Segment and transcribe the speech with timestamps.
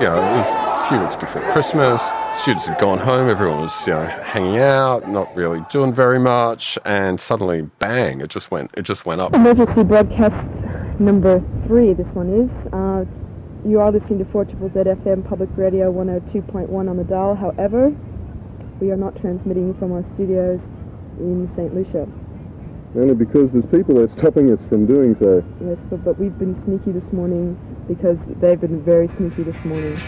[0.00, 2.02] you know, it was a few weeks before Christmas.
[2.32, 3.28] Students had gone home.
[3.28, 6.78] Everyone was, you know, hanging out, not really doing very much.
[6.84, 8.20] And suddenly, bang!
[8.20, 8.72] It just went.
[8.74, 9.34] It just went up.
[9.34, 10.50] Emergency broadcast
[10.98, 11.92] number three.
[11.92, 12.72] This one is.
[12.72, 13.04] Uh,
[13.66, 17.34] you are listening to 4 ZFM Public Radio 102.1 on the dial.
[17.34, 17.94] However,
[18.80, 20.60] we are not transmitting from our studios
[21.18, 21.74] in St.
[21.74, 22.06] Lucia.
[22.96, 25.42] Only because there's people that are stopping us from doing so.
[25.64, 29.98] Yes, so, but we've been sneaky this morning because they've been very sneaky this morning.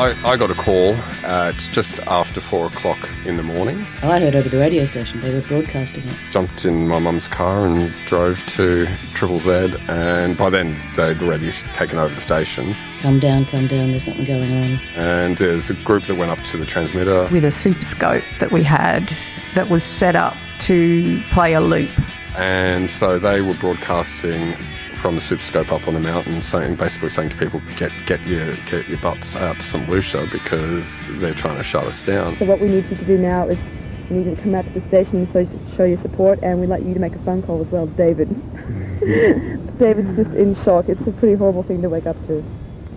[0.00, 3.84] I, I got a call at just after four o'clock in the morning.
[4.02, 6.16] Oh, I heard over the radio station they were broadcasting it.
[6.30, 11.52] Jumped in my mum's car and drove to Triple Z, and by then they'd already
[11.74, 12.74] taken over the station.
[13.00, 14.80] Come down, come down, there's something going on.
[14.94, 17.28] And there's a group that went up to the transmitter.
[17.30, 19.14] With a super scope that we had
[19.54, 21.90] that was set up to play a loop.
[22.36, 24.54] And so they were broadcasting
[25.00, 28.54] from the Superscope up on the mountain, saying basically saying to people, get get your
[28.66, 32.38] get your butts out to St Lucia because they're trying to shut us down.
[32.38, 33.58] So what we need you to do now is
[34.10, 36.60] we need you to come out to the station and so, show your support, and
[36.60, 38.28] we'd like you to make a phone call as well, David.
[39.78, 40.88] David's just in shock.
[40.88, 42.44] It's a pretty horrible thing to wake up to.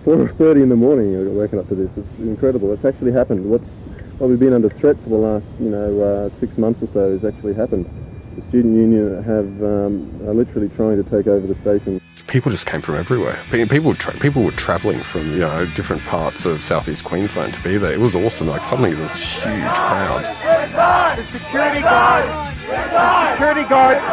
[0.04, 1.96] 4.30 in the morning, you're waking up to this.
[1.96, 2.72] It's incredible.
[2.74, 3.48] It's actually happened.
[3.48, 3.64] What's,
[4.24, 7.12] what we've been under threat for the last, you know, uh, six months or so
[7.12, 7.84] has actually happened
[8.34, 12.00] the student union have um, are literally trying to take over the station.
[12.26, 13.38] People just came from everywhere.
[13.50, 17.76] People tra- people were travelling from you know different parts of southeast Queensland to be
[17.78, 17.92] there.
[17.92, 18.48] It was awesome.
[18.48, 20.28] Like suddenly there's huge crowds.
[20.28, 24.04] The security guards, the security guards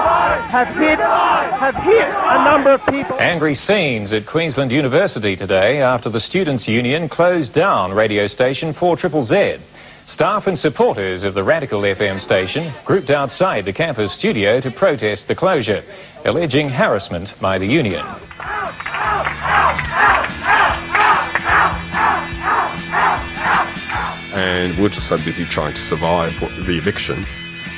[0.51, 3.19] have hit have hit a number of people.
[3.19, 8.97] Angry scenes at Queensland University today after the students' union closed down radio station 4
[8.97, 9.57] Triple Z.
[10.05, 15.27] Staff and supporters of the Radical FM station grouped outside the campus studio to protest
[15.27, 15.83] the closure,
[16.25, 18.05] alleging harassment by the union.
[24.33, 27.25] And we are just so busy trying to survive the eviction.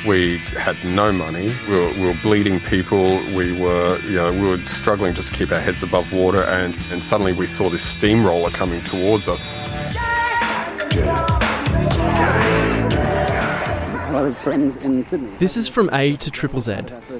[0.07, 1.53] We had no money.
[1.67, 3.17] We were, we were, bleeding people.
[3.33, 6.41] We were, you know, we were struggling just to keep our heads above water.
[6.41, 9.41] And, and suddenly we saw this steamroller coming towards us.
[15.38, 16.72] This is from A to Triple Z,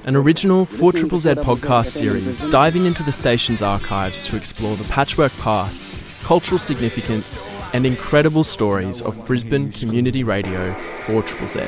[0.06, 4.86] an original 4 Triple Z podcast series diving into the station's archives to explore the
[4.86, 7.44] patchwork past, cultural significance,
[7.74, 10.74] and incredible stories of Brisbane community radio
[11.06, 11.60] 4 Triple Z.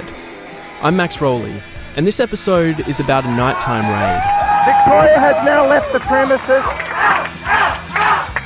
[0.81, 1.61] I'm Max Rowley,
[1.97, 4.21] and this episode is about a nighttime raid.
[4.65, 7.34] Victoria has now left the premises.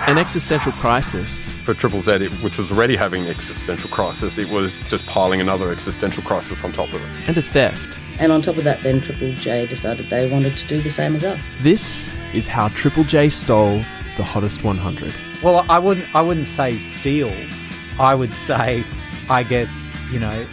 [0.10, 4.80] An existential crisis for Triple Z, which was already having an existential crisis, it was
[4.90, 7.28] just piling another existential crisis on top of it.
[7.28, 8.00] And a theft.
[8.18, 11.16] And on top of that, then Triple J decided they wanted to do the same
[11.16, 11.48] as us.
[11.62, 13.84] This is how Triple J stole
[14.18, 15.14] the hottest 100.
[15.44, 16.16] Well, I wouldn't.
[16.16, 17.32] I wouldn't say steal.
[18.00, 18.84] I would say,
[19.30, 20.48] I guess you know,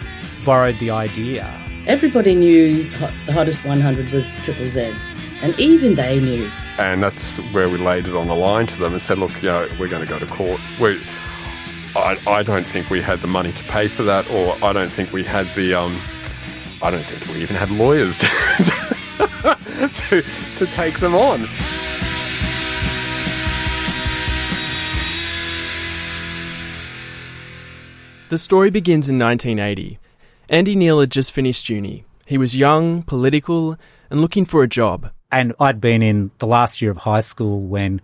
[0.44, 1.50] borrowed the idea.
[1.86, 2.82] Everybody knew
[3.24, 8.06] the hottest 100 was Triple Z's, and even they knew and that's where we laid
[8.06, 10.18] it on the line to them and said, look, you know, we're going to go
[10.18, 10.60] to court.
[10.80, 11.00] We,
[11.94, 14.90] I, I don't think we had the money to pay for that, or I don't
[14.90, 16.00] think we had the, um,
[16.82, 18.28] I don't think we even had lawyers to,
[19.88, 20.22] to,
[20.56, 21.46] to take them on.
[28.28, 29.98] The story begins in 1980.
[30.48, 32.04] Andy Neal had just finished uni.
[32.26, 33.76] He was young, political,
[34.10, 35.10] and looking for a job.
[35.30, 38.00] And I'd been in the last year of high school when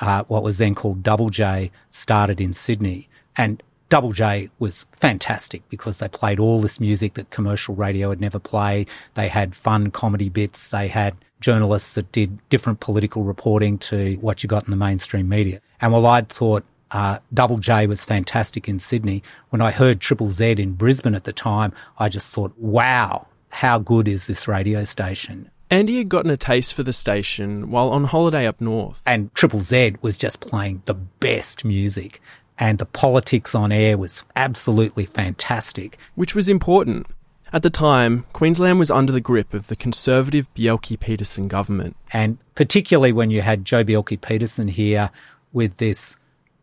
[0.00, 3.08] uh, what was then called Double J started in Sydney.
[3.36, 8.20] And Double J was fantastic because they played all this music that commercial radio had
[8.20, 8.88] never played.
[9.14, 10.68] They had fun comedy bits.
[10.68, 15.28] They had journalists that did different political reporting to what you got in the mainstream
[15.28, 15.60] media.
[15.80, 20.30] And while I'd thought uh, Double J was fantastic in Sydney, when I heard Triple
[20.30, 24.84] Z in Brisbane at the time, I just thought, wow, how good is this radio
[24.84, 25.50] station?
[25.70, 29.02] Andy had gotten a taste for the station while on holiday up north.
[29.06, 32.20] And Triple Z was just playing the best music.
[32.58, 35.98] And the politics on air was absolutely fantastic.
[36.14, 37.06] Which was important.
[37.52, 41.96] At the time, Queensland was under the grip of the conservative Bjelke Petersen government.
[42.12, 45.10] And particularly when you had Joh Bjelke Petersen here
[45.52, 46.16] with this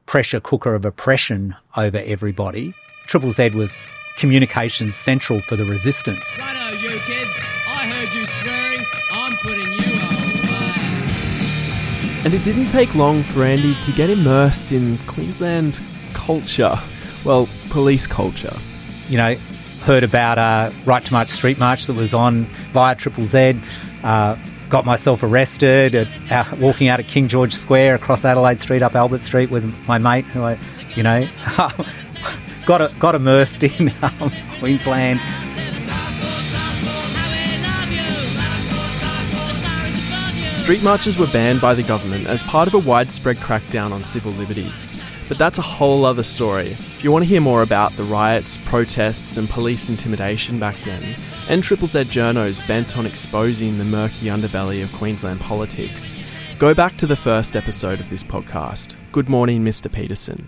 [0.06, 2.74] pressure cooker of oppression over everybody,
[3.08, 3.86] Triple Z was
[4.18, 6.26] communications central for the resistance.
[6.38, 7.61] Righto, you kids.
[7.82, 8.86] I heard you swearing.
[9.12, 11.08] I'm putting you away.
[12.24, 15.82] And it didn't take long for Andy to get immersed in Queensland
[16.14, 16.78] culture.
[17.26, 18.56] Well, police culture.
[19.10, 19.36] You know,
[19.82, 23.60] heard about a Right to March street march that was on via Triple Z.
[24.04, 24.38] uh,
[24.70, 28.94] got myself arrested at, uh, walking out of King George Square across Adelaide Street up
[28.94, 30.60] Albert Street with my mate who I,
[30.96, 31.28] you know,
[32.68, 35.20] got got immersed in um, Queensland.
[40.62, 44.32] Street marches were banned by the government as part of a widespread crackdown on civil
[44.34, 44.94] liberties.
[45.28, 46.68] But that's a whole other story.
[46.68, 51.02] If you want to hear more about the riots, protests, and police intimidation back then,
[51.50, 56.16] and Triple Z journos bent on exposing the murky underbelly of Queensland politics,
[56.60, 58.98] go back to the first episode of this podcast.
[59.12, 59.92] Good morning, Mr.
[59.92, 60.48] Peterson.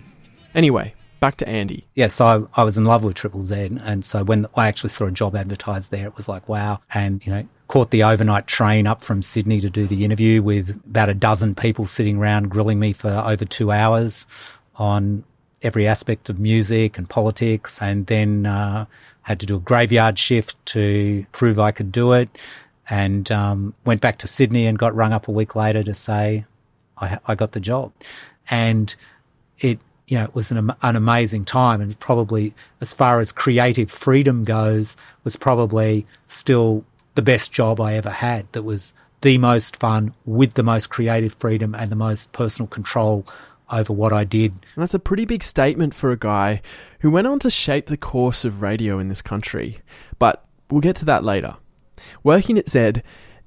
[0.54, 1.88] Anyway, back to Andy.
[1.96, 4.90] Yeah, so I, I was in love with Triple Z, and so when I actually
[4.90, 6.78] saw a job advertised there, it was like, wow.
[6.92, 10.70] And, you know, caught the overnight train up from Sydney to do the interview with
[10.86, 14.26] about a dozen people sitting around grilling me for over two hours
[14.76, 15.24] on
[15.62, 18.84] every aspect of music and politics, and then uh,
[19.22, 22.28] had to do a graveyard shift to prove I could do it,
[22.88, 26.44] and um, went back to Sydney and got rung up a week later to say
[26.98, 27.92] I, I got the job,
[28.50, 28.94] and
[29.58, 31.80] it you know, it was an, an amazing time.
[31.80, 36.84] And probably as far as creative freedom goes, was probably still
[37.14, 38.50] the best job I ever had.
[38.52, 43.26] That was the most fun with the most creative freedom and the most personal control
[43.70, 44.52] over what I did.
[44.52, 46.60] And that's a pretty big statement for a guy
[47.00, 49.78] who went on to shape the course of radio in this country.
[50.18, 51.56] But we'll get to that later.
[52.22, 52.94] Working at Z,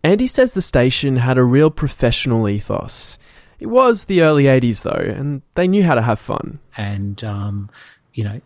[0.04, 3.18] Andy says the station had a real professional ethos.
[3.60, 6.60] It was the early 80s, though, and they knew how to have fun.
[6.76, 7.70] And, um,
[8.14, 8.42] you know,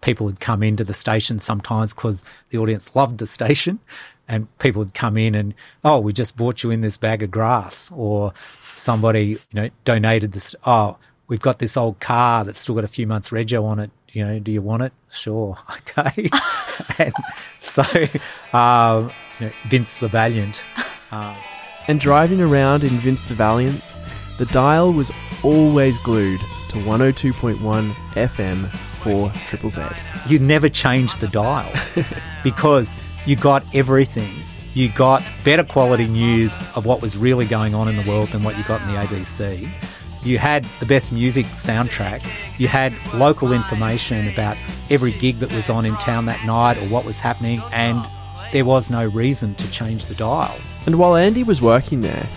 [0.00, 3.78] people would come into the station sometimes because the audience loved the station.
[4.28, 7.30] And people would come in and, oh, we just bought you in this bag of
[7.30, 7.90] grass.
[7.94, 8.32] Or
[8.62, 10.96] somebody, you know, donated this, oh,
[11.28, 13.90] we've got this old car that's still got a few months rego on it.
[14.12, 14.92] You know, do you want it?
[15.12, 15.56] Sure.
[15.98, 16.28] Okay.
[16.98, 17.14] and
[17.58, 17.82] so,
[18.52, 20.62] um, you know, Vince the Valiant.
[21.10, 21.36] Um,
[21.88, 23.80] and driving around in Vince the Valiant,
[24.38, 25.10] the dial was
[25.42, 26.40] always glued
[26.70, 28.70] to 102.1 FM
[29.00, 29.82] for Triple Z.
[30.28, 31.72] You never changed the dial
[32.44, 32.94] because
[33.26, 34.32] you got everything.
[34.74, 38.42] You got better quality news of what was really going on in the world than
[38.42, 39.70] what you got in the ABC.
[40.22, 42.22] You had the best music soundtrack.
[42.58, 44.56] You had local information about
[44.90, 48.04] every gig that was on in town that night or what was happening, and
[48.52, 50.56] there was no reason to change the dial.
[50.86, 52.28] And while Andy was working there,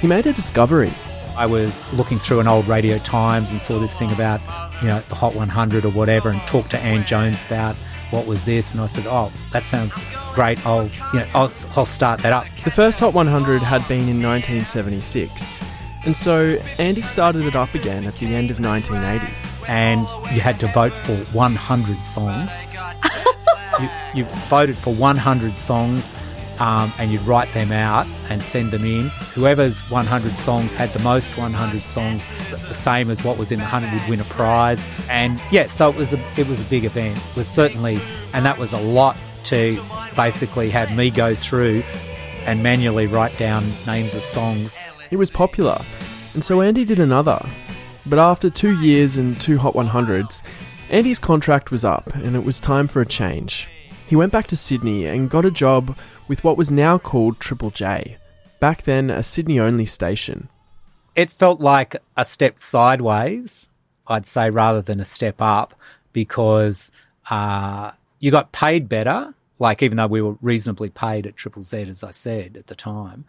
[0.00, 0.92] he made a discovery.
[1.36, 4.40] I was looking through an old Radio Times and saw this thing about,
[4.80, 7.76] you know, the Hot 100 or whatever, and talked to Ann Jones about
[8.10, 9.92] what was this, and I said, oh, that sounds
[10.34, 10.64] great.
[10.66, 12.46] I'll, you know, I'll, I'll start that up.
[12.64, 15.60] The first Hot 100 had been in 1976,
[16.04, 19.34] and so Andy started it up again at the end of 1980.
[19.68, 22.52] And you had to vote for 100 songs.
[23.80, 26.12] you, you voted for 100 songs
[26.58, 29.08] um, and you'd write them out and send them in.
[29.34, 33.64] Whoever's 100 songs had the most 100 songs, the same as what was in the
[33.64, 34.84] 100, would win a prize.
[35.08, 37.16] And yeah, so it was a it was a big event.
[37.16, 38.00] It was certainly,
[38.32, 39.80] and that was a lot to
[40.16, 41.82] basically have me go through
[42.46, 44.76] and manually write down names of songs.
[45.10, 45.80] It was popular,
[46.34, 47.44] and so Andy did another.
[48.08, 50.42] But after two years and two Hot 100s,
[50.90, 53.68] Andy's contract was up, and it was time for a change.
[54.06, 55.98] He went back to Sydney and got a job
[56.28, 58.18] with what was now called Triple J,
[58.60, 60.48] back then a Sydney only station.
[61.16, 63.68] It felt like a step sideways,
[64.06, 65.74] I'd say, rather than a step up,
[66.12, 66.92] because
[67.30, 69.34] uh, you got paid better.
[69.58, 72.76] Like, even though we were reasonably paid at Triple Z, as I said at the
[72.76, 73.24] time,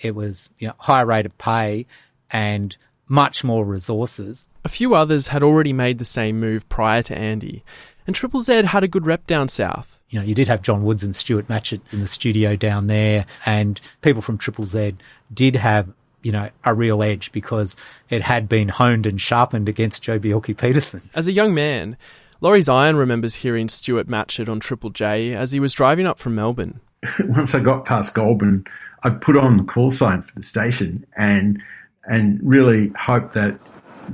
[0.00, 1.86] it was you know, higher rate of pay
[2.30, 2.74] and
[3.06, 4.46] much more resources.
[4.64, 7.64] A few others had already made the same move prior to Andy,
[8.06, 10.84] and Triple Z had a good rep down south you know, you did have John
[10.84, 14.94] Woods and Stuart Matchett in the studio down there, and people from Triple Z
[15.32, 15.88] did have,
[16.22, 17.74] you know, a real edge because
[18.10, 21.08] it had been honed and sharpened against Joh Bjelke Petersen.
[21.14, 21.96] As a young man,
[22.42, 26.34] Lawrie Zion remembers hearing Stuart Matchett on Triple J as he was driving up from
[26.34, 26.80] Melbourne.
[27.20, 28.66] Once I got past Goulburn,
[29.04, 31.60] I put on the call sign for the station and
[32.04, 33.58] and really hoped that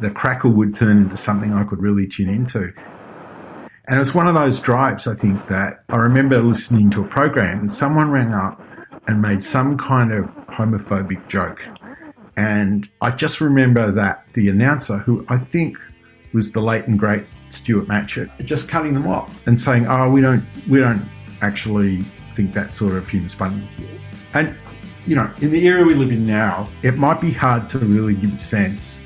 [0.00, 2.72] the crackle would turn into something I could really tune into.
[3.88, 7.08] And it was one of those drives, I think, that I remember listening to a
[7.08, 8.60] program and someone rang up
[9.06, 11.64] and made some kind of homophobic joke.
[12.36, 15.78] And I just remember that the announcer, who I think
[16.34, 20.20] was the late and great Stuart Matchett, just cutting them off and saying, "Oh, we
[20.20, 21.08] don't, we don't
[21.40, 22.02] actually
[22.34, 23.66] think that sort of humor's funny."
[24.34, 24.54] And
[25.06, 28.14] you know, in the era we live in now, it might be hard to really
[28.14, 29.02] give a sense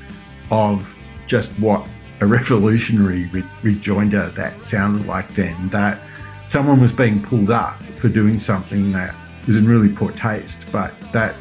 [0.51, 0.93] of
[1.25, 1.87] just what
[2.19, 5.99] a revolutionary re- rejoinder that sounded like then that
[6.45, 9.15] someone was being pulled up for doing something that
[9.47, 11.35] was in really poor taste, but that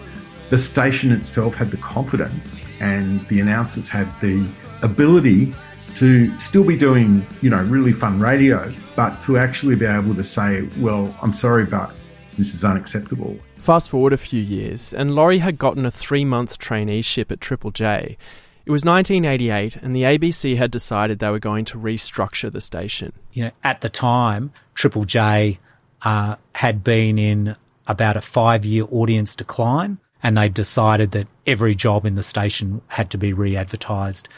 [0.51, 4.47] the station itself had the confidence and the announcers had the
[4.83, 5.55] ability
[5.97, 10.25] to still be doing, you know, really fun radio, but to actually be able to
[10.25, 11.95] say, well, I'm sorry, but
[12.37, 13.37] this is unacceptable.
[13.57, 17.71] Fast forward a few years, and Lawrie had gotten a three month traineeship at Triple
[17.71, 18.17] J.
[18.65, 23.13] It was 1988, and the ABC had decided they were going to restructure the station.
[23.33, 25.59] You know, at the time, Triple J
[26.03, 31.75] uh, had been in about a five year audience decline, and they decided that every
[31.75, 34.29] job in the station had to be re advertised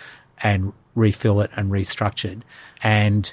[0.43, 2.43] and refill it and restructured.
[2.83, 3.31] And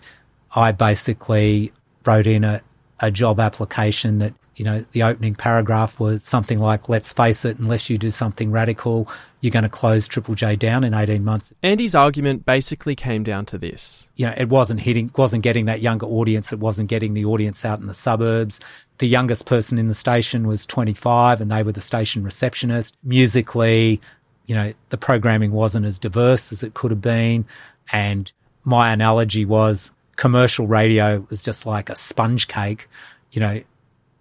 [0.54, 1.72] I basically
[2.06, 2.62] wrote in a,
[3.00, 7.58] a job application that, you know, the opening paragraph was something like, let's face it,
[7.58, 9.08] unless you do something radical,
[9.40, 11.54] you're going to close Triple J down in 18 months.
[11.64, 14.08] Andy's argument basically came down to this.
[14.16, 16.52] You know, it wasn't hitting, wasn't getting that younger audience.
[16.52, 18.60] It wasn't getting the audience out in the suburbs.
[18.98, 22.96] The youngest person in the station was 25 and they were the station receptionist.
[23.04, 24.02] Musically,
[24.48, 27.46] you know, the programming wasn't as diverse as it could have been.
[27.92, 28.32] And
[28.64, 32.88] my analogy was commercial radio was just like a sponge cake.
[33.32, 33.62] You know,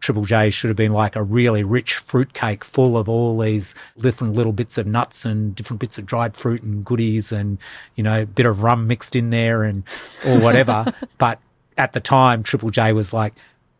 [0.00, 3.74] Triple J should have been like a really rich fruit cake full of all these
[3.98, 7.58] different little bits of nuts and different bits of dried fruit and goodies and,
[7.94, 9.84] you know, a bit of rum mixed in there and,
[10.26, 10.92] or whatever.
[11.18, 11.38] but
[11.76, 13.34] at the time, Triple J was like,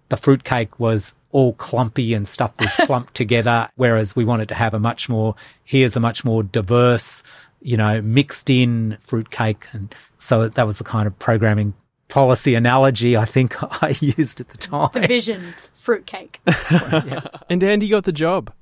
[0.09, 4.75] the fruitcake was all clumpy and stuff was clumped together, whereas we wanted to have
[4.75, 5.35] a much more,
[5.65, 7.23] here's a much more diverse,
[7.63, 9.67] you know, mixed in fruitcake.
[9.73, 11.75] And so that was the kind of programming
[12.09, 14.91] policy analogy I think I used at the time.
[14.93, 16.41] The vision fruitcake.
[16.47, 17.27] yeah.
[17.49, 18.53] And Andy got the job.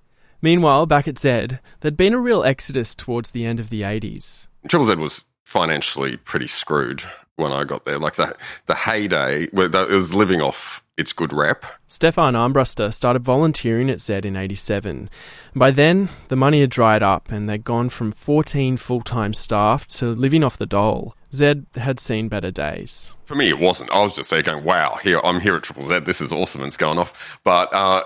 [0.41, 4.47] Meanwhile, back at Zed, there'd been a real exodus towards the end of the 80s.
[4.69, 7.03] Triple Z was financially pretty screwed
[7.37, 7.99] when I got there.
[7.99, 11.65] Like the the heyday, it was living off its good rep.
[11.87, 15.09] Stefan Armbruster started volunteering at Zed in 87.
[15.55, 19.87] By then, the money had dried up and they'd gone from 14 full time staff
[19.89, 21.15] to living off the dole.
[21.33, 23.13] Zed had seen better days.
[23.25, 23.91] For me, it wasn't.
[23.91, 26.01] I was just there going, wow, here I'm here at Triple Z.
[26.01, 26.63] This is awesome.
[26.63, 27.39] It's going off.
[27.45, 28.05] But uh,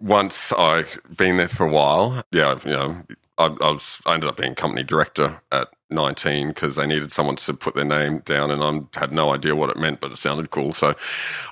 [0.00, 3.02] once I've been there for a while, yeah, you know,
[3.38, 7.36] I, I, was I ended up being company director at 19 because they needed someone
[7.36, 10.18] to put their name down, and I had no idea what it meant, but it
[10.18, 10.72] sounded cool.
[10.72, 10.94] So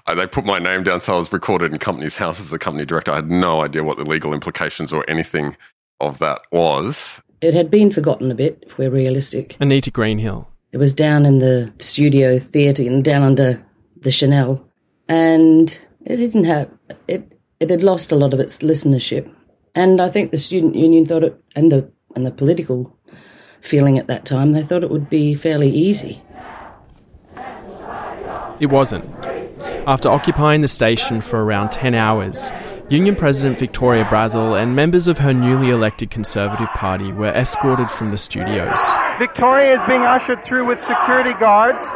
[0.06, 1.00] uh, they put my name down.
[1.00, 3.12] So I was recorded in company's house as the company director.
[3.12, 5.56] I had no idea what the legal implications or anything
[6.00, 7.22] of that was.
[7.40, 9.56] It had been forgotten a bit, if we're realistic.
[9.60, 10.48] Anita Greenhill.
[10.70, 13.64] It was down in the studio theatre and down under
[13.96, 14.64] the Schonell,
[15.08, 16.70] and it didn't have
[17.08, 17.32] it.
[17.60, 19.32] It had lost a lot of its listenership,
[19.74, 22.96] and I think the student union thought it, and the and the political
[23.60, 26.22] feeling at that time, they thought it would be fairly easy.
[28.60, 29.04] It wasn't.
[29.88, 32.52] After occupying the station for around 10 hours,
[32.90, 38.10] Union President Victoria Brazel and members of her newly elected Conservative Party were escorted from
[38.10, 38.78] the studios.
[39.18, 41.86] Victoria is being ushered through with security guards.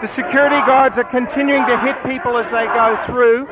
[0.00, 3.44] The security guards are continuing to hit people as they go through.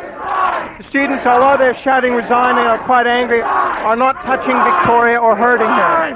[0.78, 5.36] The students, although they're shouting resign and are quite angry, are not touching Victoria or
[5.36, 6.14] hurting her.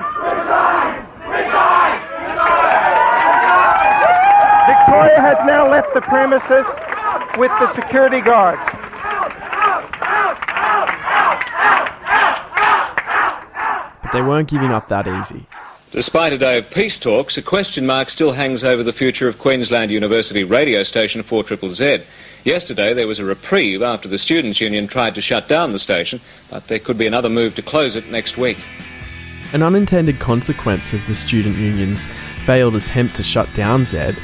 [4.68, 6.66] Victoria has now left the premises
[7.38, 8.66] with the security guards.
[14.02, 15.46] But they weren't giving up that easy.
[15.90, 19.38] Despite a day of peace talks, a question mark still hangs over the future of
[19.38, 22.04] Queensland University radio station 4ZZZ.
[22.44, 26.20] Yesterday there was a reprieve after the Students' Union tried to shut down the station,
[26.50, 28.58] but there could be another move to close it next week.
[29.54, 32.06] An unintended consequence of the Student Union's
[32.44, 34.14] failed attempt to shut down Zed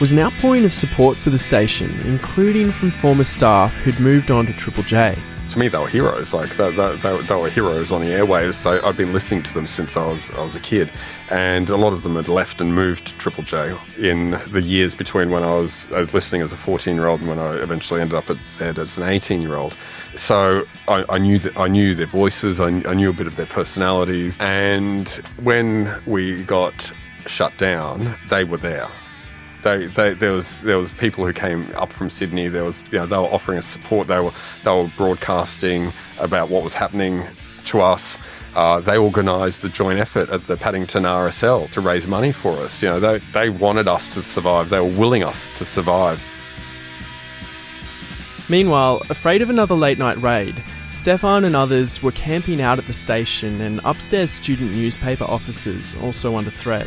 [0.00, 4.46] was an outpouring of support for the station, including from former staff who'd moved on
[4.46, 5.16] to Triple J
[5.50, 6.32] to me, they were heroes.
[6.32, 8.54] Like they, they, they, they, were heroes on the airwaves.
[8.54, 10.90] So I'd been listening to them since I was I was a kid,
[11.30, 14.94] and a lot of them had left and moved to Triple J in the years
[14.94, 17.54] between when I was, I was listening as a 14 year old and when I
[17.56, 19.76] eventually ended up at Zed as an 18 year old.
[20.16, 22.60] So I, I, knew that I knew their voices.
[22.60, 25.08] I, I knew a bit of their personalities, and
[25.42, 26.92] when we got
[27.26, 28.88] shut down, they were there.
[29.62, 32.48] They, they, there was there was people who came up from Sydney.
[32.48, 34.06] There was you know they were offering us support.
[34.06, 34.32] They were
[34.64, 37.24] they were broadcasting about what was happening
[37.66, 38.18] to us.
[38.54, 42.82] Uh, they organised the joint effort at the Paddington RSL to raise money for us.
[42.82, 44.70] You know they they wanted us to survive.
[44.70, 46.24] They were willing us to survive.
[48.48, 50.54] Meanwhile, afraid of another late night raid,
[50.90, 56.36] Stefan and others were camping out at the station, and upstairs student newspaper offices also
[56.36, 56.86] under threat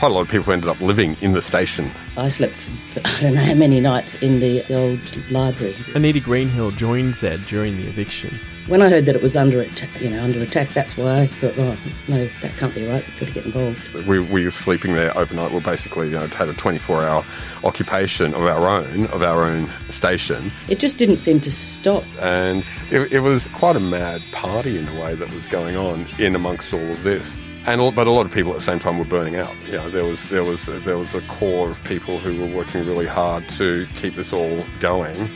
[0.00, 1.90] quite a lot of people ended up living in the station.
[2.16, 5.76] I slept for I don't know how many nights in the, the old library.
[5.94, 8.40] Anita Greenhill joined Zed during the eviction.
[8.66, 11.26] When I heard that it was under attack, you know, under attack, that's why I
[11.26, 11.76] thought, oh
[12.08, 13.06] no, that can't be right.
[13.06, 14.06] We've got to get involved.
[14.08, 15.50] We, we were sleeping there overnight.
[15.50, 17.22] We are basically you know, had a 24-hour
[17.62, 20.50] occupation of our own, of our own station.
[20.70, 22.04] It just didn't seem to stop.
[22.20, 26.06] And it, it was quite a mad party in a way that was going on
[26.18, 27.44] in amongst all of this.
[27.66, 29.54] And but a lot of people at the same time were burning out.
[29.66, 32.86] You know, there was there was there was a core of people who were working
[32.86, 35.30] really hard to keep this all going,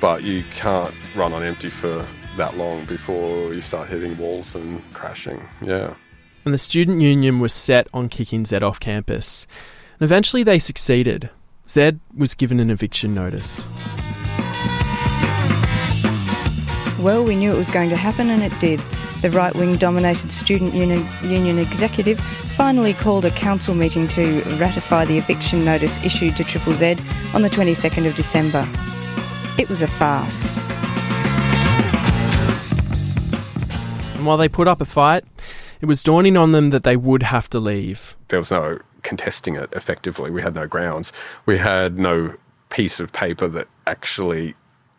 [0.00, 2.06] but you can't run on empty for
[2.36, 5.42] that long before you start hitting walls and crashing.
[5.60, 5.94] Yeah.
[6.44, 9.46] And the student union was set on kicking Zed off campus.
[9.98, 11.28] And eventually they succeeded.
[11.68, 13.66] Zed was given an eviction notice.
[17.00, 18.80] Well, we knew it was going to happen, and it did.
[19.26, 22.20] The right wing dominated student union, union executive
[22.54, 26.98] finally called a council meeting to ratify the eviction notice issued to Triple Z
[27.34, 28.64] on the 22nd of December.
[29.58, 30.56] It was a farce.
[34.14, 35.24] And while they put up a fight,
[35.80, 38.16] it was dawning on them that they would have to leave.
[38.28, 40.30] There was no contesting it effectively.
[40.30, 41.12] We had no grounds.
[41.46, 42.34] We had no
[42.70, 44.54] piece of paper that actually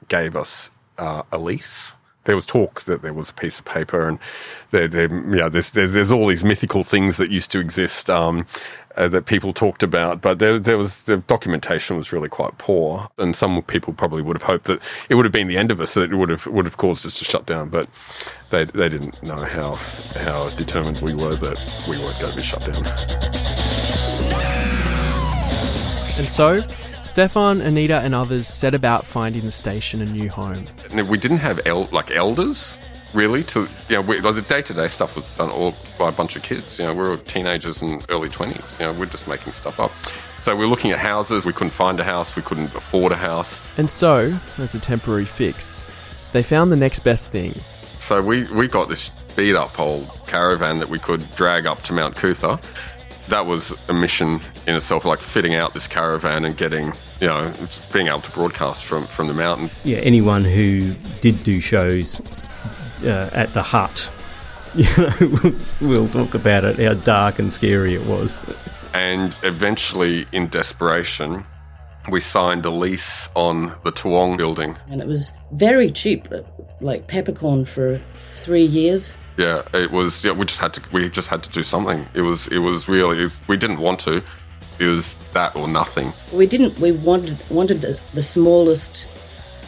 [0.10, 1.94] gave us uh, a lease.
[2.28, 4.20] There was talk that there was a piece of paper, and
[4.72, 8.10] there, there, you know, there's, there's, there's all these mythical things that used to exist
[8.10, 8.46] um,
[8.98, 13.08] uh, that people talked about, but there, there was the documentation was really quite poor,
[13.18, 15.80] and some people probably would have hoped that it would have been the end of
[15.80, 17.88] us, that it would have would have caused us to shut down, but
[18.50, 19.76] they they didn't know how
[20.20, 21.58] how determined we were that
[21.88, 22.86] we weren't going to be shut down.
[26.18, 26.62] And so,
[27.04, 30.68] Stefan, Anita, and others set about finding the station a new home.
[30.92, 32.80] And we didn't have el- like elders
[33.14, 36.36] really to you know we, like the day-to-day stuff was done all by a bunch
[36.36, 39.54] of kids you know we were teenagers and early 20s you know we're just making
[39.54, 39.94] stuff up
[40.44, 43.16] so we we're looking at houses we couldn't find a house we couldn't afford a
[43.16, 45.86] house And so, as a temporary fix,
[46.34, 47.58] they found the next best thing.
[48.02, 51.94] so we, we got this beat up old caravan that we could drag up to
[51.94, 52.60] Mount Coot-tha.
[53.30, 57.54] That was a mission in itself, like fitting out this caravan and getting, you know,
[57.92, 59.70] being able to broadcast from, from the mountain.
[59.84, 62.22] yeah, anyone who did do shows
[63.04, 64.10] uh, at the hut,
[64.76, 68.40] you know, we'll talk about it, how dark and scary it was.
[68.94, 71.46] And eventually, in desperation,
[72.10, 74.78] we signed a lease on the Toowong building.
[74.90, 76.28] And it was very cheap,
[76.80, 79.12] like peppercorn for three years.
[79.38, 80.26] Yeah, it was.
[80.26, 80.82] Yeah, we just had to.
[80.92, 82.08] We just had to do something.
[82.14, 82.48] It was.
[82.48, 83.24] It was really.
[83.24, 84.24] If we didn't want to,
[84.80, 86.12] it was that or nothing.
[86.34, 86.80] We didn't.
[86.80, 89.08] We wanted wanted the, the smallest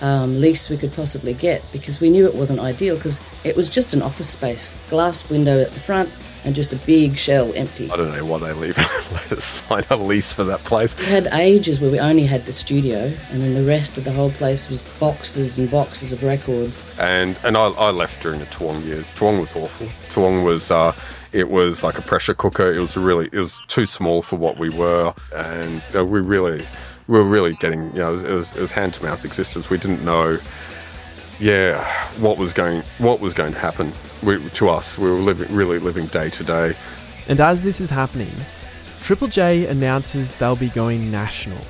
[0.01, 3.69] um, lease we could possibly get because we knew it wasn't ideal because it was
[3.69, 6.09] just an office space, glass window at the front,
[6.43, 7.91] and just a big shell empty.
[7.91, 8.77] I don't know why they leave
[9.11, 10.97] let us sign a lease for that place.
[10.97, 14.11] We had ages where we only had the studio, and then the rest of the
[14.11, 16.83] whole place was boxes and boxes of records.
[16.97, 19.11] And and I, I left during the Toowong years.
[19.13, 19.87] Toowong was awful.
[20.09, 20.71] Toowong was.
[20.71, 20.93] Uh,
[21.31, 22.73] it was like a pressure cooker.
[22.73, 23.27] It was really.
[23.31, 26.65] It was too small for what we were, and uh, we really,
[27.07, 27.91] we were really getting.
[27.91, 29.69] You know, it was, it was hand to mouth existence.
[29.69, 30.39] We didn't know.
[31.39, 31.85] Yeah,
[32.17, 34.97] what was going what was going to happen we, to us?
[34.97, 36.75] We were living really living day to day.
[37.27, 38.33] And as this is happening,
[39.01, 41.61] Triple J announces they'll be going national.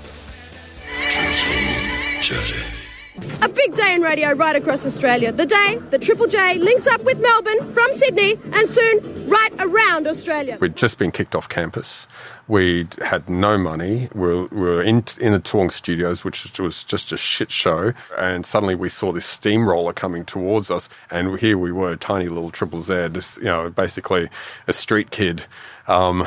[3.42, 5.32] A big day in radio right across Australia.
[5.32, 10.08] The day the Triple J links up with Melbourne from Sydney and soon right around
[10.08, 10.58] Australia.
[10.62, 12.08] We'd just been kicked off campus.
[12.48, 14.10] We had no money.
[14.14, 17.94] We were, we were in, in the Toowong studios, which was just a shit show.
[18.18, 20.88] And suddenly we saw this steamroller coming towards us.
[21.12, 22.94] And here we were, tiny little Triple Z,
[23.38, 24.30] you know, basically
[24.68, 25.46] a street kid
[25.88, 26.26] um,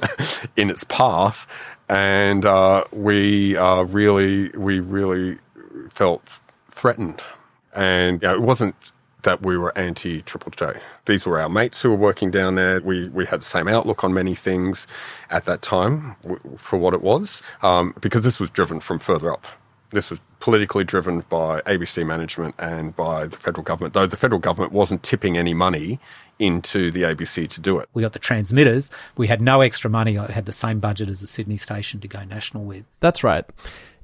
[0.56, 1.46] in its path.
[1.88, 5.38] And uh, we uh, really, we really
[5.90, 6.22] felt
[6.70, 7.22] threatened.
[7.74, 8.92] And you know, it wasn't
[9.24, 10.80] that we were anti Triple J.
[11.06, 12.80] These were our mates who were working down there.
[12.80, 14.86] We, we had the same outlook on many things
[15.30, 19.32] at that time w- for what it was, um, because this was driven from further
[19.32, 19.46] up.
[19.90, 24.40] This was politically driven by ABC management and by the federal government, though the federal
[24.40, 26.00] government wasn't tipping any money
[26.38, 27.88] into the ABC to do it.
[27.94, 28.90] We got the transmitters.
[29.16, 30.18] We had no extra money.
[30.18, 32.84] I had the same budget as the Sydney station to go national with.
[33.00, 33.44] That's right.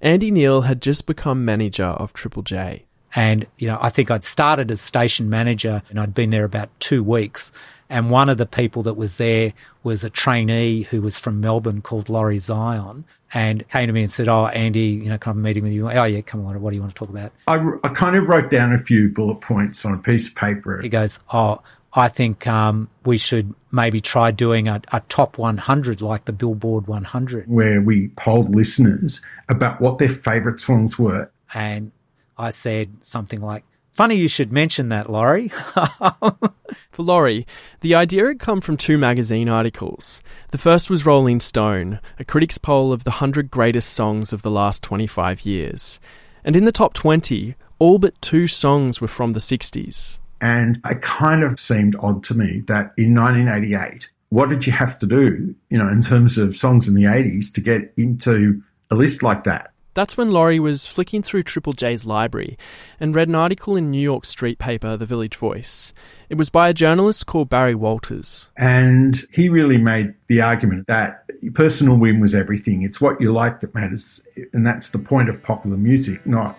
[0.01, 2.85] Andy Neal had just become manager of Triple J.
[3.15, 6.71] And, you know, I think I'd started as station manager and I'd been there about
[6.81, 7.53] two weeks.
[7.89, 11.83] And one of the people that was there was a trainee who was from Melbourne
[11.83, 15.35] called Lawrie Zion and came to me and said, Oh, Andy, you know, come I
[15.35, 15.91] have a meeting with you?
[15.91, 16.61] Oh, yeah, come on.
[16.61, 17.33] What do you want to talk about?
[17.49, 20.81] I, I kind of wrote down a few bullet points on a piece of paper.
[20.81, 26.01] He goes, Oh, I think um, we should maybe try doing a, a, top 100
[26.01, 27.49] like the Billboard 100.
[27.49, 31.31] Where we polled listeners about what their favourite songs were.
[31.53, 31.91] And
[32.39, 35.49] I said something like, Funny you should mention that, Lawrie.
[36.93, 37.47] For Lawrie,
[37.81, 40.23] the idea had come from two magazine articles.
[40.53, 44.51] The first was Rolling Stone, a critic's poll of the 100 greatest songs of the
[44.51, 46.01] last 25 years.
[46.45, 50.20] And in the top 20, all but two songs were from the 60s.
[50.41, 54.99] And it kind of seemed odd to me that in 1988, what did you have
[55.01, 58.95] to do, you know, in terms of songs in the 80s to get into a
[58.95, 59.73] list like that?
[59.93, 62.57] That's when Lawrie was flicking through Triple J's library
[63.01, 65.93] and read an article in New York street paper, The Village Voice.
[66.29, 68.49] It was by a journalist called Barry Walters.
[68.57, 71.25] And he really made the argument that
[71.55, 72.83] personal whim was everything.
[72.83, 74.23] It's what you like that matters.
[74.53, 76.57] And that's the point of popular music, not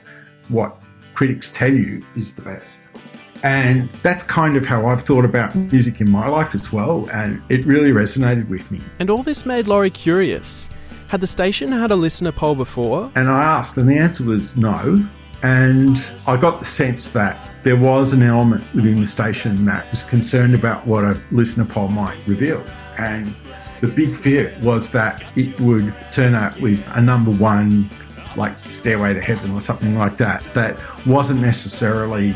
[0.50, 0.78] what
[1.14, 2.90] critics tell you is the best.
[3.44, 7.10] And that's kind of how I've thought about music in my life as well.
[7.12, 8.80] And it really resonated with me.
[9.00, 10.70] And all this made Lawrie curious.
[11.08, 13.12] Had the station had a listener poll before?
[13.16, 15.06] And I asked, and the answer was no.
[15.44, 20.04] And I got the sense that there was an element within the station that was
[20.04, 22.64] concerned about what a listener poll might reveal.
[22.98, 23.34] And
[23.82, 27.90] the big fear was that it would turn up with a number one,
[28.38, 32.36] like Stairway to Heaven or something like that, that wasn't necessarily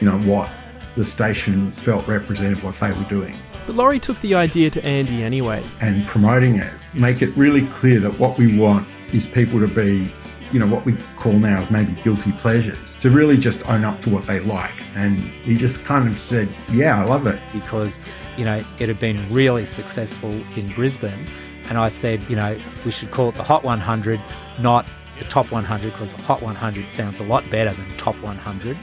[0.00, 0.50] you know, what
[0.96, 3.36] the station felt represented what they were doing.
[3.66, 5.62] But Lawrie took the idea to Andy anyway.
[5.80, 10.12] And promoting it, make it really clear that what we want is people to be,
[10.52, 14.10] you know, what we call now maybe guilty pleasures, to really just own up to
[14.10, 14.72] what they like.
[14.94, 17.40] And he just kind of said, Yeah, I love it.
[17.52, 17.98] Because,
[18.36, 21.26] you know, it had been really successful in Brisbane.
[21.68, 24.20] And I said, you know, we should call it the Hot 100,
[24.60, 24.86] not
[25.18, 28.78] the Top 100, because the Hot 100 sounds a lot better than Top 100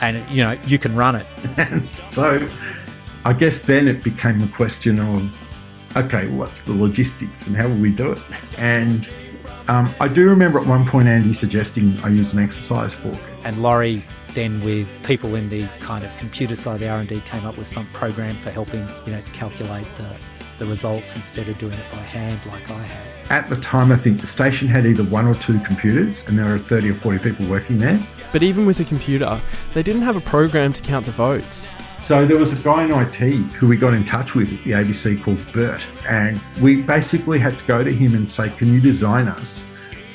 [0.00, 1.26] and you know you can run it.
[1.56, 2.46] and so,
[3.24, 7.78] I guess then it became a question of, okay, what's the logistics and how will
[7.78, 8.20] we do it?
[8.58, 9.08] And
[9.68, 13.62] um, I do remember at one point Andy suggesting I use an exercise book, and
[13.62, 14.04] Lawrie
[14.34, 17.68] then with people in the kind of computer side of the R&D came up with
[17.68, 20.16] some program for helping you know calculate the
[20.58, 23.30] the results instead of doing it by hand like I had.
[23.30, 26.46] At the time, I think the station had either one or two computers, and there
[26.46, 28.00] were 30 or 40 people working there.
[28.34, 29.40] But even with a computer,
[29.74, 31.70] they didn't have a program to count the votes.
[32.00, 34.72] So there was a guy in IT who we got in touch with at the
[34.72, 38.80] ABC called Bert, and we basically had to go to him and say, Can you
[38.80, 39.64] design us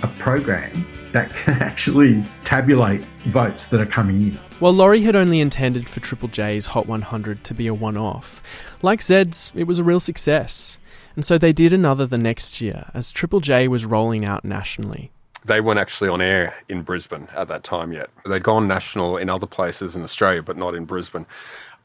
[0.04, 4.34] a program that can actually tabulate votes that are coming in?
[4.60, 8.44] While Lawrie had only intended for Triple J's Hot 100 to be a one off,
[8.82, 10.78] like Zed's, it was a real success.
[11.16, 15.14] And so they did another the next year as Triple J was rolling out nationally.
[15.46, 18.10] They weren't actually on air in Brisbane at that time yet.
[18.26, 21.26] They'd gone national in other places in Australia, but not in Brisbane.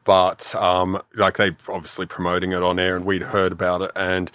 [0.04, 4.30] But um, like they obviously promoting it on air, and we'd heard about it, and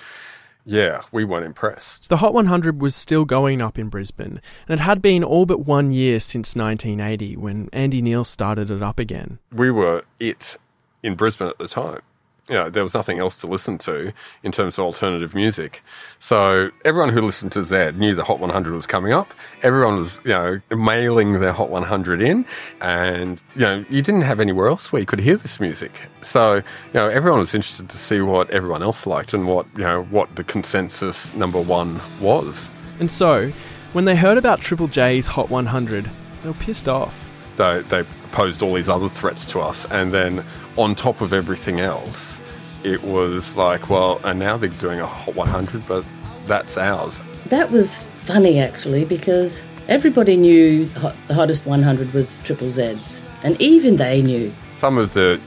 [0.66, 2.10] yeah, we weren't impressed.
[2.10, 5.66] The Hot 100 was still going up in Brisbane, and it had been all but
[5.66, 9.38] one year since 1980 when Andy Neal started it up again.
[9.52, 10.58] We were it
[11.04, 12.02] in Brisbane at the time
[12.50, 14.12] you know, there was nothing else to listen to
[14.44, 15.84] in terms of alternative music.
[16.20, 19.34] So everyone who listened to Zed knew the Hot 100 was coming up.
[19.62, 22.46] Everyone was, you know, mailing their Hot 100 in,
[22.82, 25.92] and you know, you didn't have anywhere else where you could hear this music.
[26.22, 29.84] So you know, everyone was interested to see what everyone else liked and what you
[29.84, 32.72] know what the consensus number one was.
[33.00, 33.52] And so,
[33.94, 36.10] when they heard about Triple J's Hot 100,
[36.44, 37.30] they were pissed off.
[37.56, 40.44] They, they posed all these other threats to us, and then
[40.78, 45.36] on top of everything else, it was like, well, and now they're doing a Hot
[45.36, 46.06] 100, but
[46.48, 47.20] that's ours.
[47.48, 50.86] That was funny actually because everybody knew
[51.28, 54.54] the hottest 100 was Triple Z's, and even they knew.
[54.76, 55.40] Some of the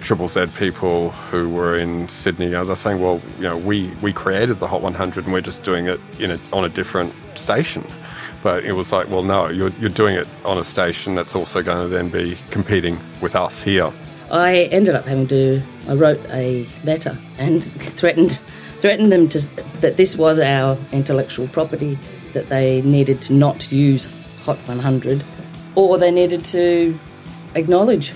[0.00, 3.90] Triple Z people who were in Sydney, you know, they're saying, well, you know, we,
[4.02, 7.12] we created the Hot 100 and we're just doing it in a, on a different
[7.36, 7.84] station.
[8.48, 11.62] But it was like, well, no, you're, you're doing it on a station that's also
[11.62, 13.92] going to then be competing with us here.
[14.30, 15.60] I ended up having to.
[15.86, 17.62] I wrote a letter and
[18.00, 18.38] threatened
[18.80, 19.40] threatened them to
[19.82, 21.98] that this was our intellectual property,
[22.32, 24.06] that they needed to not use
[24.44, 25.22] Hot 100,
[25.74, 26.98] or they needed to
[27.54, 28.14] acknowledge.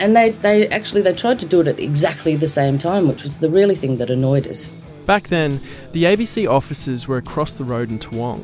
[0.00, 3.22] And they, they actually they tried to do it at exactly the same time, which
[3.22, 4.70] was the really thing that annoyed us.
[5.04, 5.60] Back then,
[5.92, 8.42] the ABC offices were across the road in Toowong,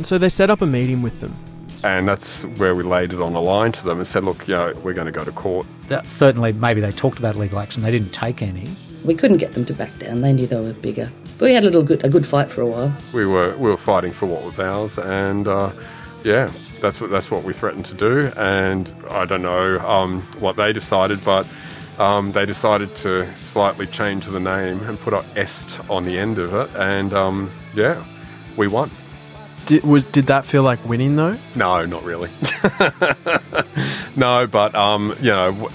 [0.00, 1.36] and so they set up a meeting with them
[1.84, 4.54] and that's where we laid it on a line to them and said, look, you
[4.54, 5.66] know, we're going to go to court.
[5.88, 7.82] That certainly, maybe they talked about legal action.
[7.82, 8.70] They didn't take any.
[9.04, 10.22] We couldn't get them to back down.
[10.22, 11.10] They knew they were bigger.
[11.38, 12.94] But we had a little good, a good fight for a while.
[13.12, 15.70] We were we were fighting for what was ours, and uh,
[16.22, 18.30] yeah, that's what that's what we threatened to do.
[18.36, 21.46] And I don't know um, what they decided, but
[21.98, 26.38] um, they decided to slightly change the name and put a est on the end
[26.38, 28.04] of it, and um, yeah,
[28.58, 28.90] we won.
[29.70, 31.36] Did, was, did that feel like winning though?
[31.54, 32.28] No, not really.
[34.16, 35.70] no, but um, you know,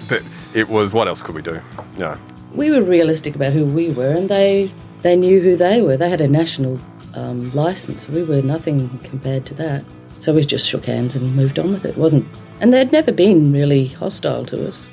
[0.54, 0.92] it was.
[0.92, 1.62] What else could we do?
[1.98, 2.18] Yeah,
[2.54, 4.70] We were realistic about who we were, and they
[5.02, 5.96] they knew who they were.
[5.96, 6.78] They had a national
[7.16, 8.10] um, license.
[8.10, 9.86] We were nothing compared to that.
[10.16, 11.92] So we just shook hands and moved on with it.
[11.92, 12.26] it wasn't,
[12.60, 14.90] and they'd never been really hostile to us.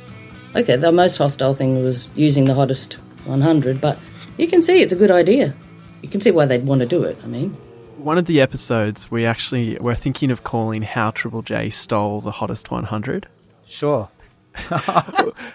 [0.55, 2.93] Okay, the most hostile thing was using the hottest
[3.25, 3.99] 100, but
[4.37, 5.55] you can see it's a good idea.
[6.03, 7.19] You can see why they'd want to do it.
[7.25, 7.57] I mean,
[8.03, 12.31] One of the episodes we actually were thinking of calling "How Triple J Stole the
[12.33, 13.27] Hottest 100."
[13.67, 14.09] Sure.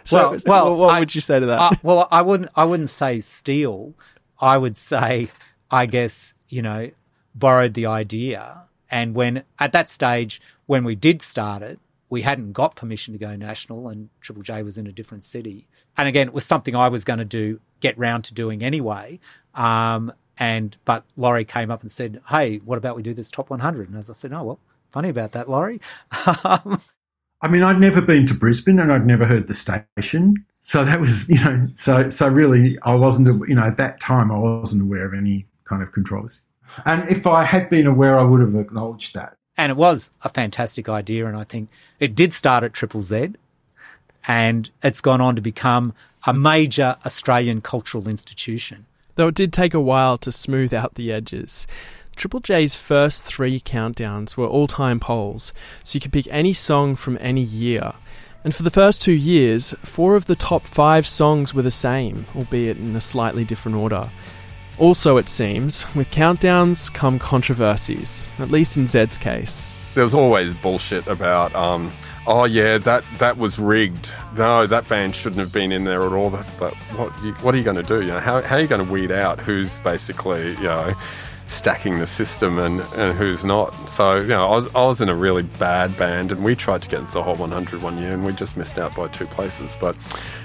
[0.04, 1.84] So, well what I- would you say to that?
[1.84, 2.50] well, I wouldn't.
[2.56, 3.94] I wouldn't say steal.
[4.40, 5.30] I would say,
[5.70, 6.92] I guess you know,
[7.36, 8.62] borrowed the idea.
[8.90, 11.80] And when at that stage, when we did start it,
[12.10, 15.68] we hadn't got permission to go national, and Triple J was in a different city.
[15.98, 19.20] And again, it was something I was going to do, get round to doing anyway.
[19.54, 23.50] Um, and but Lawrie came up and said, "Hey, what about we do this top
[23.50, 24.60] 100?" And as I said, "Oh well,
[24.92, 25.82] funny about that, Lawrie."
[26.44, 26.82] Um,
[27.40, 30.44] I mean, I'd never been to Brisbane and I'd never heard the station.
[30.60, 34.32] So that was, you know, so so really, I wasn't, you know, at that time,
[34.32, 36.42] I wasn't aware of any kind of controversy.
[36.86, 39.38] And if I had been aware, I would have acknowledged that.
[39.56, 41.28] And it was a fantastic idea.
[41.28, 41.70] And I think
[42.00, 43.34] it did start at Triple Z
[44.28, 45.94] and it's gone on to become
[46.26, 48.86] a major Australian cultural institution.
[49.18, 51.66] Though it did take a while to smooth out the edges.
[52.16, 55.54] Triple J's first three countdowns were all time polls,
[55.84, 57.94] so you could pick any song from any year.
[58.44, 62.28] And for the first two years, four of the top five songs were the same,
[62.36, 64.10] albeit in a slightly different order.
[64.78, 69.66] Also, it seems, with countdowns come controversies, at least in Zed's case.
[69.96, 71.92] there was always bullshit about, um,
[72.28, 74.12] oh yeah, that that was rigged.
[74.38, 76.30] No, that band shouldn't have been in there at all.
[76.30, 76.76] That's that.
[76.96, 78.02] What you, what are you going to do?
[78.02, 80.94] You know, how how are you going to weed out who's basically you know
[81.50, 83.72] stacking the system and, and who's not?
[83.90, 86.82] So you know, I was I was in a really bad band, and we tried
[86.84, 89.26] to get into the Hot 100 one year, and we just missed out by two
[89.28, 89.76] places.
[89.80, 89.96] But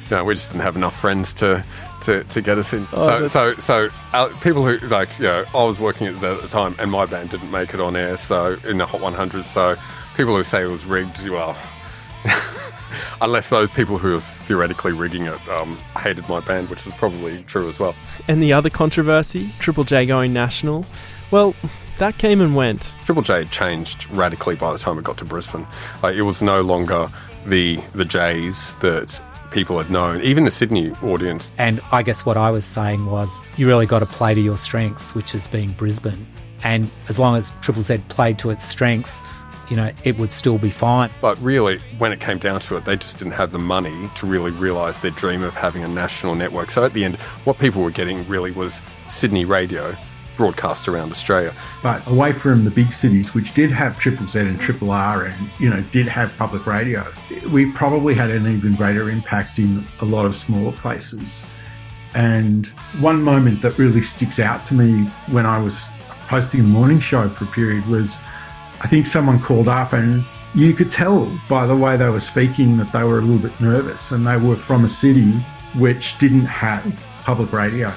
[0.09, 1.64] you know, we just didn't have enough friends to.
[2.03, 5.45] To, to get us in, Oh, so so so uh, people who like you know
[5.55, 8.59] I was working at the time and my band didn't make it on air so
[8.64, 9.77] in the Hot 100 so
[10.16, 11.57] people who say it was rigged well
[13.22, 17.42] unless those people who are theoretically rigging it um, hated my band which is probably
[17.44, 17.94] true as well
[18.28, 20.85] And the other controversy, Triple J going national,
[21.30, 21.54] well,
[21.98, 22.92] that came and went.
[23.04, 25.66] Triple J had changed radically by the time it got to Brisbane
[26.02, 27.08] like it was no longer
[27.46, 32.37] the the Jays that people had known even the Sydney audience And I guess what
[32.37, 35.72] I was saying was you really got to play to your strengths, which is being
[35.72, 36.26] Brisbane.
[36.64, 39.20] And as long as Triple Z played to its strengths,
[39.68, 41.11] you know, it would still be fine.
[41.20, 44.27] But really, when it came down to it, they just didn't have the money to
[44.27, 46.70] really realise their dream of having a national network.
[46.70, 49.96] So at the end, what people were getting really was Sydney radio
[50.37, 51.55] broadcast around Australia.
[51.83, 55.51] But away from the big cities, which did have Triple Z and Triple R and,
[55.59, 57.07] you know, did have public radio,
[57.51, 61.42] we probably had an even greater impact in a lot of smaller places.
[62.14, 62.66] And
[63.01, 65.85] one moment that really sticks out to me when I was
[66.29, 68.18] hosting a morning show for a period was
[68.83, 72.77] I think someone called up and you could tell by the way they were speaking
[72.79, 75.31] that they were a little bit nervous and they were from a city
[75.79, 76.85] which didn't have
[77.23, 77.95] public radio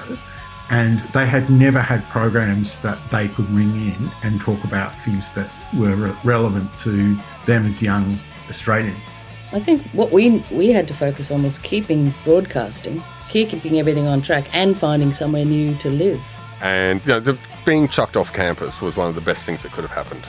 [0.70, 5.32] and they had never had programs that they could ring in and talk about things
[5.34, 8.18] that were re- relevant to them as young
[8.48, 9.20] Australians.
[9.52, 14.22] I think what we we had to focus on was keeping broadcasting, keeping everything on
[14.22, 16.20] track, and finding somewhere new to live.
[16.60, 19.72] And you know, the, being chucked off campus was one of the best things that
[19.72, 20.26] could have happened.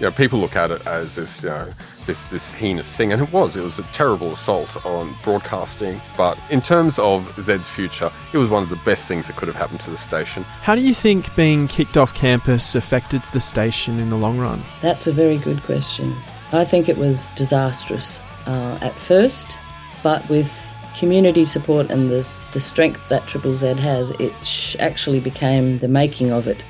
[0.00, 1.70] You know, people look at it as this, you know,
[2.06, 3.54] this this heinous thing, and it was.
[3.54, 6.00] It was a terrible assault on broadcasting.
[6.16, 9.46] But in terms of Zed's future, it was one of the best things that could
[9.46, 10.44] have happened to the station.
[10.62, 14.62] How do you think being kicked off campus affected the station in the long run?
[14.80, 16.16] That's a very good question.
[16.52, 19.58] I think it was disastrous uh, at first,
[20.02, 20.50] but with
[20.96, 25.88] community support and the, the strength that Triple Z has, it sh- actually became the
[25.88, 26.64] making of it.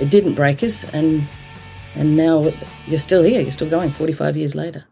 [0.00, 1.26] It didn't break us, and
[1.94, 2.50] and now
[2.86, 3.40] you're still here.
[3.40, 4.84] You're still going 45 years later.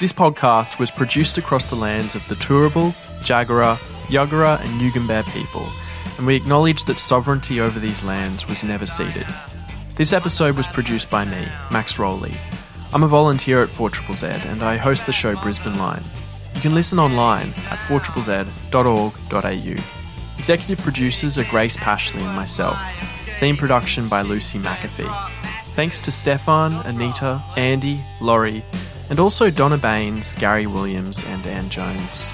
[0.00, 3.76] This podcast was produced across the lands of the Turrbal, Jagera,
[4.06, 5.66] Yuggera, and Yugambeh people,
[6.18, 9.26] and we acknowledge that sovereignty over these lands was never ceded.
[9.94, 12.34] This episode was produced by me, Max Rowley.
[12.92, 16.02] I'm a volunteer at 4ZZZ and I host the show Brisbane Line.
[16.54, 20.03] You can listen online at 4ZZZ.org.au.
[20.44, 22.78] Executive producers are Grace Pashley and myself.
[23.40, 25.30] Theme production by Lucy McAfee.
[25.68, 28.62] Thanks to Stefan, Anita, Andy, Lawrie,
[29.08, 32.30] and also Donna Baines, Gary Williams, and Anne Jones.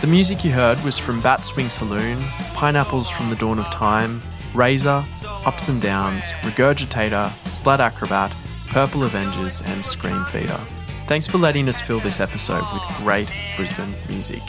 [0.00, 2.18] The music you heard was from Bat Swing Saloon,
[2.54, 4.22] Pineapples from the Dawn of Time,
[4.54, 5.04] Razor,
[5.44, 8.34] Ups and Downs, Regurgitator, Splat Acrobat,
[8.70, 10.60] Purple Avengers, and Screamfeeder.
[11.06, 14.40] Thanks for letting us fill this episode with great Brisbane music.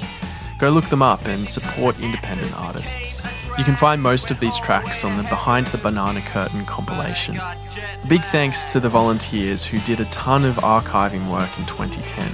[0.62, 3.24] Go look them up and support independent artists.
[3.58, 7.36] You can find most of these tracks on the Behind the Banana Curtain compilation.
[8.08, 12.30] Big thanks to the volunteers who did a ton of archiving work in 2010,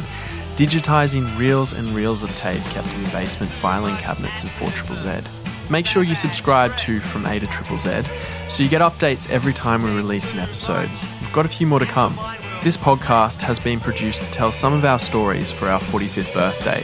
[0.57, 5.25] digitising reels and reels of tape kept in the basement filing cabinets of 4ZZZ.
[5.69, 8.01] Make sure you subscribe to From A to Triple Z
[8.49, 10.89] so you get updates every time we release an episode.
[11.21, 12.13] We've got a few more to come.
[12.61, 16.83] This podcast has been produced to tell some of our stories for our 45th birthday.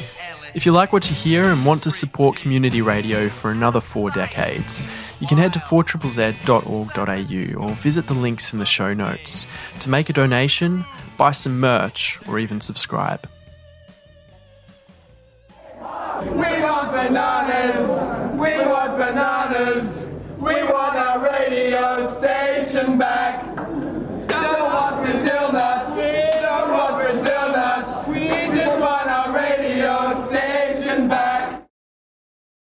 [0.56, 4.12] If you like what you hear and want to support community radio for another four
[4.12, 4.84] decades,
[5.20, 9.48] you can head to 4ZZZ.org.au or visit the links in the show notes
[9.80, 10.86] to make a donation,
[11.18, 13.28] buy some merch, or even subscribe.
[15.82, 17.90] We want bananas!
[18.34, 20.03] We want bananas!